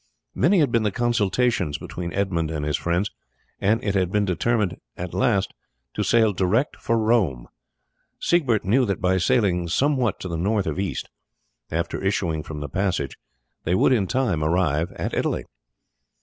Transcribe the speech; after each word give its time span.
Many 0.33 0.61
had 0.61 0.71
been 0.71 0.81
the 0.81 0.91
consultations 0.91 1.77
between 1.77 2.11
Edmund 2.13 2.49
and 2.49 2.65
his 2.65 2.75
friends, 2.75 3.11
and 3.59 3.83
it 3.83 3.93
had 3.93 4.11
been 4.11 4.25
determined 4.25 4.77
at 4.97 5.13
last 5.13 5.53
to 5.93 6.01
sail 6.01 6.33
direct 6.33 6.75
for 6.77 6.97
Rome. 6.97 7.47
Siegbert 8.19 8.65
knew 8.65 8.83
that 8.87 8.99
by 8.99 9.19
sailing 9.19 9.67
somewhat 9.67 10.19
to 10.21 10.27
the 10.27 10.39
north 10.39 10.65
of 10.65 10.79
east, 10.79 11.07
after 11.69 12.03
issuing 12.03 12.41
from 12.41 12.61
the 12.61 12.67
passage, 12.67 13.15
they 13.63 13.75
would 13.75 13.93
in 13.93 14.07
time 14.07 14.43
arrive 14.43 14.91
at 14.93 15.13
Italy. 15.13 15.45